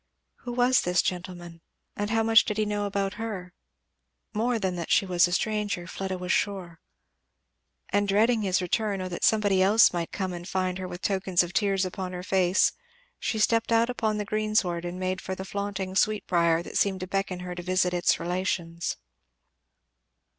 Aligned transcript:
Who 0.37 0.53
was 0.53 0.81
this 0.81 1.03
gentleman? 1.03 1.61
and 1.95 2.09
how 2.09 2.23
much 2.23 2.43
did 2.45 2.57
he 2.57 2.65
know 2.65 2.85
about 2.85 3.13
her? 3.21 3.53
More 4.33 4.57
than 4.57 4.75
that 4.77 4.89
she 4.89 5.05
was 5.05 5.27
a 5.27 5.31
stranger, 5.31 5.85
Fleda 5.85 6.17
was 6.17 6.31
sure; 6.31 6.79
and 7.89 8.07
dreading 8.07 8.41
his 8.41 8.63
return, 8.63 8.99
or 8.99 9.09
that 9.09 9.23
somebody 9.23 9.61
else 9.61 9.93
might 9.93 10.11
come 10.11 10.33
and 10.33 10.49
find 10.49 10.79
her 10.79 10.87
with 10.87 11.03
tokens 11.03 11.43
of 11.43 11.53
tears 11.53 11.85
upon 11.85 12.13
her 12.13 12.23
face, 12.23 12.71
she 13.19 13.37
stepped 13.37 13.71
out 13.71 13.91
upon 13.91 14.17
the 14.17 14.25
greensward 14.25 14.85
and 14.85 14.99
made 14.99 15.21
for 15.21 15.35
the 15.35 15.45
flaunting 15.45 15.93
sweet 15.95 16.25
briar 16.25 16.63
that 16.63 16.77
seemed 16.79 17.01
to 17.01 17.07
beckon 17.07 17.41
her 17.41 17.53
to 17.53 17.61
visit 17.61 17.93
its 17.93 18.19
relations. 18.19 18.97